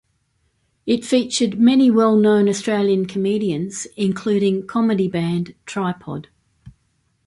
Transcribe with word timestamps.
It 0.87 1.05
featured 1.05 1.59
many 1.59 1.91
well-known 1.91 2.49
Australian 2.49 3.05
comedians, 3.05 3.85
including 3.95 4.65
comedy-band 4.65 5.53
Tripod. 5.67 6.29